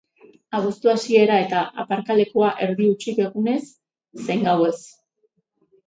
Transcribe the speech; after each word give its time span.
Abuztu 0.59 0.89
hasiera 0.93 1.35
eta 1.43 1.59
aparlalekua 1.85 2.51
erdi 2.67 2.89
hutsik 2.95 3.23
egunez 3.29 3.63
zein 4.27 4.47
gauez. 4.51 4.77